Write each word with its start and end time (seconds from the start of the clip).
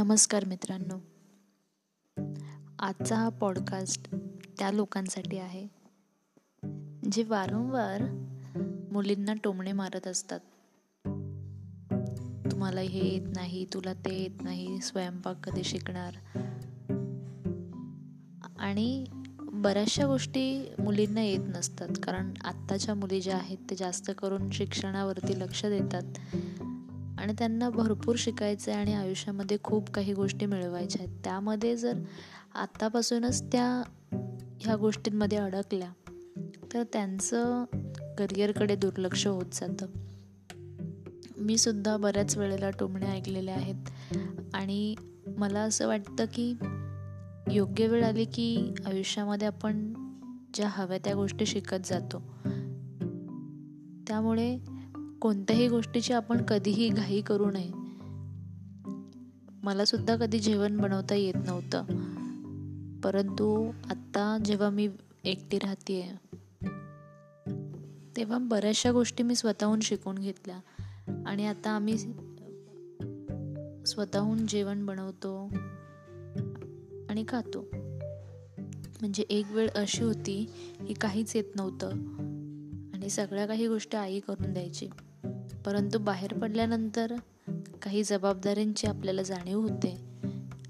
नमस्कार 0.00 0.44
मित्रांनो. 0.44 0.98
आजचा 2.78 3.16
हा 3.16 3.28
पॉडकास्ट 3.28 4.14
त्या 4.58 4.70
लोकांसाठी 4.70 5.38
आहे 5.38 5.66
जे 7.12 7.24
वारंवार 7.24 8.02
मुलींना 8.92 9.34
टोमणे 9.44 9.72
मारत 9.72 10.06
असतात. 10.06 10.40
तुम्हाला 12.52 12.80
हे 12.80 13.14
येत 13.14 13.26
नाही 13.36 13.66
तुला 13.74 13.92
ते 13.92 14.22
येत 14.22 14.42
नाही 14.42 14.80
स्वयंपाक 14.80 15.48
कधी 15.48 15.64
शिकणार? 15.64 16.14
आणि 18.58 19.04
बऱ्याचशा 19.40 20.06
गोष्टी 20.06 20.74
मुलींना 20.78 21.22
येत 21.22 21.44
नसतात 21.46 21.88
कारण 22.02 22.34
आत्ताच्या 22.44 22.94
मुली 22.94 23.20
ज्या 23.20 23.36
आहेत 23.36 23.58
ते 23.70 23.74
जास्त 23.74 24.10
करून 24.18 24.50
शिक्षणावरती 24.50 25.40
लक्ष 25.40 25.66
देतात. 25.66 26.02
आणि 27.20 27.32
त्यांना 27.38 27.70
भरपूर 27.70 28.16
शिकायचं 28.18 28.70
आहे 28.70 28.80
आणि 28.80 28.94
आयुष्यामध्ये 28.94 29.56
खूप 29.62 29.90
काही 29.90 30.12
गोष्टी 30.12 30.46
मिळवायच्या 30.46 31.04
आहेत. 31.04 31.18
त्यामध्ये 31.24 31.76
जर 31.76 31.94
आत्तापासूनच 32.54 33.42
त्या 33.42 33.82
ह्या 34.60 34.76
गोष्टींमध्ये 34.76 35.38
अडकल्या 35.38 35.90
तर 36.72 36.82
त्यांचं 36.92 37.64
करिअरकडे 38.18 38.76
दुर्लक्ष 38.76 39.26
होत 39.26 39.46
जातं. 39.52 39.86
मी 41.38 41.58
सुद्धा 41.58 41.96
बऱ्याच 41.96 42.36
वेळेला 42.36 42.70
टोमण्या 42.70 43.08
ऐकलेल्या 43.08 43.54
आहेत 43.54 44.16
आणि 44.54 44.94
मला 45.26 45.60
असं 45.60 45.88
वाटतं 45.88 46.24
की 46.24 46.54
योग्य 47.50 47.86
वेळ 47.86 48.04
आली 48.04 48.24
की 48.24 48.74
आयुष्यामध्ये 48.86 49.48
आपण 49.48 49.92
ज्या 50.54 50.68
हव्या 50.68 50.98
त्या 50.98 51.14
गोष्टी 51.14 51.46
शिकत 51.46 51.76
जातो. 51.84 52.22
त्यामुळे 54.08 54.58
कोणत्याही 55.20 55.68
गोष्टीची 55.68 56.12
आपण 56.12 56.42
कधीही 56.42 56.88
घाई 56.88 57.20
करू 57.20 57.50
नये. 57.50 57.70
मला 59.62 59.84
सुद्धा 59.84 60.16
कधी 60.16 60.38
जेवण 60.38 60.76
बनवता 60.76 61.14
येत 61.14 61.34
नव्हतं. 61.46 61.84
परंतु 63.00 63.70
आत्ता 63.90 64.38
जेव्हा 64.44 64.70
मी 64.70 64.88
एकटी 65.24 65.58
राहते 65.58 66.14
तेव्हा 68.16 68.38
बऱ्याचशा 68.38 68.92
गोष्टी 68.92 69.22
मी 69.22 69.34
स्वतःहून 69.34 69.80
शिकून 69.80 70.18
घेतल्या. 70.18 70.60
आणि 71.26 71.46
आता 71.46 71.70
आम्ही 71.70 71.98
स्वतःहून 73.86 74.46
जेवण 74.46 74.86
बनवतो 74.86 75.48
आणि 77.08 77.24
खातो. 77.28 77.66
म्हणजे 79.00 79.22
एक 79.22 79.46
वेळ 79.50 79.68
अशी 79.74 80.04
होती 80.04 80.50
की 80.88 80.94
काहीच 80.94 81.36
येत 81.36 81.56
नव्हतं. 81.56 81.90
आणि 82.94 83.08
सगळ्या 83.10 83.46
काही 83.46 83.68
गोष्टी 83.68 83.96
आई 83.96 84.20
करून 84.20 84.52
द्यायची. 84.52 84.88
परंतु 85.66 85.98
बाहेर 85.98 86.38
पडल्यानंतर 86.38 87.14
काही 87.82 88.02
जबाबदाऱ्यांची 88.04 88.86
आपल्याला 88.86 89.22
जाणीव 89.22 89.60
होते 89.60 90.00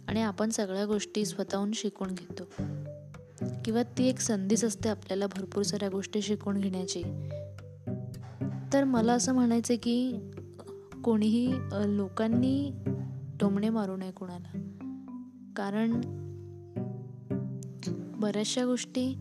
आणि 0.09 0.23
आपण 0.23 0.51
सगळ्या 0.51 0.87
गोष्टी 0.87 1.25
स्वतःहून 1.25 1.73
शिकून 1.73 2.09
घेतो. 2.09 2.45
किंवा 3.65 3.83
ती 3.83 4.09
एक 4.09 4.21
संधीच 4.21 4.65
असते 4.65 4.89
आपल्याला 4.89 5.27
भरपूर 5.27 5.63
साऱ्या 5.63 5.89
गोष्टी 5.89 6.23
शिकून 6.23 6.57
घेण्याची. 6.57 7.03
तर 8.73 8.85
मला 8.85 9.13
असं 9.13 9.35
म्हणायचं 9.35 9.75
की 9.83 10.17
कोणीही 11.05 11.53
लोकांनी 11.73 12.73
टोमणे 13.41 13.69
मारू 13.69 13.97
नये 13.97 14.11
कोणाला. 14.11 14.59
कारण 15.57 16.01
बऱ्याचशा 18.21 18.65
गोष्टी 18.65 19.21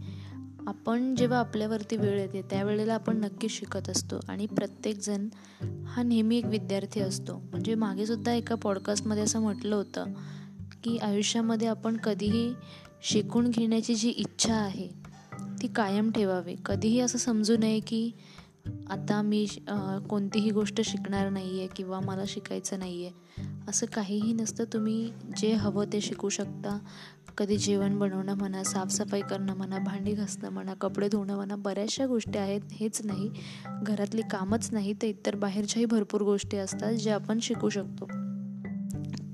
आपण 0.68 1.14
जेव्हा 1.16 1.40
आपल्यावरती 1.40 1.98
वेळ 1.98 2.20
येते 2.20 2.42
त्यावेळेला 2.42 2.94
आपण 2.94 3.18
नक्की 3.18 3.50
शिकत 3.50 3.90
असतो 3.90 4.20
आणि 4.30 4.46
प्रत्येकजण 4.48 5.28
हा 5.88 6.04
नेहमी 6.04 6.38
एक 6.38 6.46
विद्यार्थी 6.46 7.00
असतो. 7.00 7.38
म्हणजे 7.52 7.76
मागेसुद्धा 7.76 8.34
एका 8.34 8.56
पॉडकास्टमध्ये 8.56 9.24
असं 9.24 9.42
म्हटलं 9.42 9.76
होतं 9.76 10.14
की 10.84 10.98
आयुष्यामध्ये 10.98 11.68
आपण 11.68 11.98
कधीही 11.98 12.54
शिकून 13.04 13.50
घेण्याची 13.50 13.96
जी 13.96 14.10
इच्छा 14.10 14.56
आहे 14.56 14.88
ती 15.62 15.68
कायम 15.68 16.12
ठेवावी. 16.12 16.56
कधीही 16.66 17.00
असं 17.00 17.18
समजू 17.18 17.58
नये 17.58 17.80
की 17.80 18.12
आता 18.90 19.22
मी 19.22 19.46
कोणतीही 20.10 20.50
गोष्ट 20.52 20.82
शिकणार 20.82 21.30
नाही 21.30 21.60
आहे 21.60 21.68
किंवा 21.68 22.00
मला 22.00 22.24
शिकायचं 22.28 22.80
नाही 22.80 23.06
आहे 23.06 23.48
असं 23.68 23.86
काहीही 23.86 24.34
नसतं. 24.34 24.64
तुम्ही 24.74 25.12
जे 25.38 25.54
हवं 25.54 25.86
ते 25.94 26.02
शिकू 26.02 26.30
शकता. 26.30 26.78
कधी 27.40 27.58
जेवण 27.58 28.00
बनवणं 28.00 28.34
म्हणा 28.34 28.64
साफसफाई 28.64 29.22
करणं 29.22 29.56
म्हणा 29.56 29.78
भांडी 29.78 30.14
घासणं 30.14 30.50
म्हणा 30.50 30.74
कपडे 30.74 31.10
धुणं 31.10 31.36
म्हणा 31.36 31.56
बऱ्याचशा 31.56 32.06
गोष्टी 32.06 32.38
आहेत. 32.40 32.62
हेच 32.72 33.02
नाही. 33.06 33.30
घरातली 33.84 34.22
कामच 34.22 34.70
नाही 34.72 34.94
तर 34.94 35.06
इतर 35.06 35.36
बाहेरच्याही 35.36 35.86
भरपूर 35.86 36.22
गोष्टी 36.22 36.58
असतात 36.58 36.94
ज्या 36.94 37.16
आपण 37.16 37.40
शिकू 37.42 37.70
शकतो. 37.70 38.08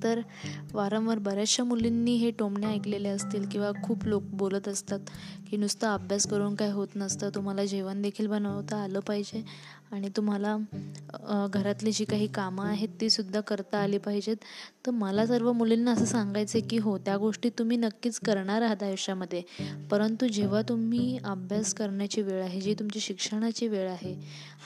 तर 0.03 0.19
वारंवार 0.73 1.17
बऱ्याचशा 1.17 1.63
मुलींनी 1.63 2.15
हे 2.15 2.31
टोमणे 2.31 2.67
ऐकलेले 2.67 3.09
असतील 3.09 3.49
किंवा 3.49 3.71
खूप 3.83 4.05
लोक 4.05 4.23
बोलत 4.23 4.67
असतात 4.67 4.99
की 5.51 5.57
नुसतं 5.57 5.87
अभ्यास 5.87 6.27
करून 6.27 6.55
काय 6.55 6.71
होत 6.71 6.87
नसतं 6.95 7.29
तुम्हाला 7.35 7.65
जेवण 7.65 8.01
देखील 8.01 8.27
बनवता 8.27 8.77
आलं 8.77 8.99
पाहिजे. 8.99 9.43
आणि 9.95 10.09
तुम्हाला 10.15 10.55
घरातली 11.47 11.91
जी 11.91 12.05
काही 12.05 12.27
कामं 12.27 12.65
आहेत 12.65 12.89
तीसुद्धा 13.01 13.41
करता 13.41 13.77
आली 13.77 13.97
पाहिजेत. 13.97 14.35
तर 14.85 14.91
मला 14.91 15.25
सर्व 15.25 15.51
मुलींना 15.51 15.91
असं 15.91 16.05
सांगायचं 16.05 16.57
आहे 16.59 16.67
की 16.69 16.77
हो 16.77 16.97
त्या 16.97 17.15
गोष्टी 17.17 17.49
तुम्ही 17.59 17.77
नक्कीच 17.77 18.19
करणार 18.19 18.61
आहात 18.61 18.83
आयुष्यामध्ये. 18.83 19.41
परंतु 19.91 20.27
जेव्हा 20.27 20.61
तुम्ही 20.69 21.17
अभ्यास 21.23 21.73
करण्याची 21.73 22.21
वेळ 22.21 22.41
आहे 22.43 22.61
जी 22.61 22.73
तुमची 22.73 22.99
शिक्षणाची 22.99 23.67
वेळ 23.67 23.89
आहे 23.89 24.13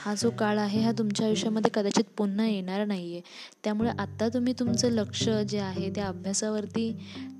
हा 0.03 0.13
जो 0.15 0.29
काळ 0.29 0.57
आहे 0.59 0.81
हा 0.81 0.91
तुमच्या 0.97 1.25
आयुष्यामध्ये 1.27 1.71
कदाचित 1.73 2.09
पुन्हा 2.17 2.47
येणार 2.47 2.85
नाही 2.85 3.11
आहे 3.13 3.21
त्यामुळे 3.63 3.89
आत्ता 3.89 4.27
तुम्ही 4.29 4.53
तुमचं 4.59 4.91
लक्ष 4.91 5.27
जे 5.49 5.59
आहे 5.59 5.89
त्या 5.95 6.07
अभ्यासावरती 6.07 6.91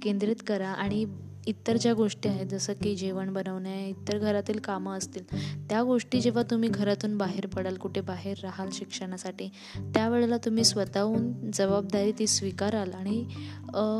केंद्रित 0.03 0.43
करा 0.47 0.69
आणि 0.69 1.05
इतर 1.47 1.77
ज्या 1.77 1.93
गोष्टी 1.93 2.29
आहेत 2.29 2.47
जसं 2.47 2.73
की 2.73 2.95
जेवण 2.95 3.33
बनवणे 3.33 3.87
इतर 3.89 4.17
घरातील 4.17 4.59
कामं 4.59 4.97
असतील 4.97 5.23
त्या 5.69 5.81
गोष्टी 5.83 6.21
जेव्हा 6.21 6.43
तुम्ही 6.43 6.69
घरातून 6.69 7.17
बाहेर 7.17 7.45
पडाल 7.47 7.77
कुठे 7.77 8.01
बाहेर 8.01 8.39
राहाल 8.43 8.69
शिक्षणासाठी 8.73 9.47
त्यावेळेला 9.93 10.37
तुम्ही 10.37 10.63
स्वतःहून 10.63 11.31
जबाबदारी 11.53 12.11
ती 12.19 12.27
स्वीकाराल 12.27 12.91
आणि 12.91 13.23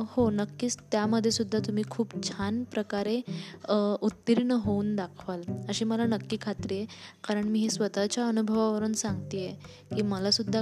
हो 0.10 0.30
नक्कीच 0.30 0.78
त्यामध्ये 0.92 1.32
सुद्धा 1.32 1.60
तुम्ही 1.60 1.84
खूप 1.90 2.14
छान 2.24 2.64
प्रकारे 2.64 3.20
उत्तीर्ण 4.02 4.52
होऊन 4.52 4.96
दाखवाल 4.96 5.42
अशी 5.70 5.86
मला 5.86 6.06
नक्की 6.06 6.38
खात्री 6.42 6.78
आहे. 6.78 6.86
कारण 7.28 7.44
मी 7.44 7.60
हे 7.60 7.70
स्वतःच्या 7.70 8.28
अनुभवावरून 8.28 8.94
सांगते 8.94 9.46
आहे 9.48 9.96
की 9.96 10.02
मलासुद्धा 10.02 10.62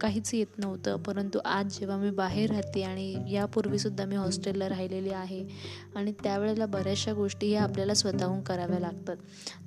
काहीच 0.00 0.34
येत 0.34 0.58
नव्हतं. 0.58 0.96
परंतु 0.96 1.38
आज 1.44 1.78
जेव्हा 1.78 1.96
मी 1.96 2.10
बाहेर 2.10 2.50
राहते 2.50 2.82
आणि 2.82 3.32
यापूर्वीसुद्धा 3.32 4.04
मी 4.04 4.16
हॉस्टेलला 4.16 4.68
राहिलेली 4.68 5.10
आहे 5.10 5.46
आणि 5.94 6.12
त्यावेळेला 6.12 6.66
बऱ्याचशा 6.66 7.12
गोष्टी 7.12 7.50
ह्या 7.50 7.62
आपल्याला 7.62 7.94
स्वतःहून 7.94 8.40
कराव्या 8.40 8.78
लागतात. 8.78 9.16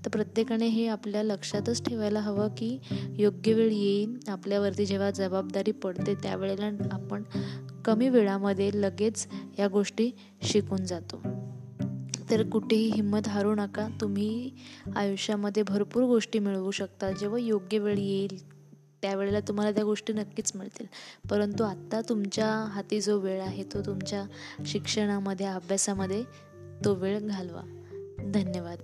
तर 0.05 0.09
प्रत्येकाने 0.09 0.67
हे 0.67 0.87
आपल्या 0.87 1.23
लक्षातच 1.23 1.83
ठेवायला 1.83 2.19
हवं 2.19 2.47
की 2.57 2.79
योग्य 3.17 3.53
वेळ 3.53 3.71
येईल 3.71 4.17
आपल्यावरती 4.27 4.85
जेव्हा 4.85 5.11
जबाबदारी 5.11 5.71
पडते 5.71 6.15
त्यावेळेला 6.15 6.69
आपण 6.91 7.23
कमी 7.85 8.09
वेळामध्ये 8.09 8.71
लगेच 8.73 9.27
या 9.59 9.67
गोष्टी 9.67 10.11
शिकून 10.41 10.85
जातो. 10.85 11.21
तर 12.31 12.49
कुठेही 12.49 12.89
हिंमत 12.89 13.27
हारू 13.27 13.55
नका 13.55 13.87
तुम्ही 14.01 14.51
आयुष्यामध्ये 14.95 15.63
भरपूर 15.63 16.03
गोष्टी 16.03 16.39
मिळवू 16.39 16.71
शकता. 16.71 17.11
जेव्हा 17.11 17.39
योग्य 17.39 17.77
वेळ 17.77 17.97
येईल 17.97 18.58
त्यावेळेला 19.01 19.39
तुम्हाला 19.39 19.71
त्या 19.71 19.83
गोष्टी 19.83 20.13
नक्कीच 20.13 20.51
मिळतील. 20.55 20.85
परंतु 21.29 21.63
आत्ता 21.63 22.01
तुमच्या 22.01 22.47
हाती 22.47 23.01
जो 23.01 23.19
वेळ 23.19 23.41
आहे 23.41 23.63
तो 23.63 23.81
तुमच्या 23.81 24.23
शिक्षणामध्ये 24.65 25.45
अभ्यासामध्ये 25.45 26.23
तो 26.85 26.93
वेळ 26.93 27.19
घालवा. 27.19 27.61
धन्यवाद. 28.33 28.77